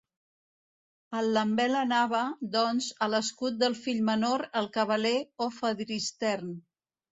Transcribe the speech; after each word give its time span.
El 1.19 1.27
lambel 1.35 1.77
anava, 1.81 2.21
doncs, 2.55 2.87
a 3.07 3.11
l'escut 3.15 3.61
del 3.65 3.77
fill 3.83 4.01
menor, 4.09 4.47
el 4.63 4.73
cabaler 4.81 5.15
o 5.49 5.53
fadristern. 5.61 6.53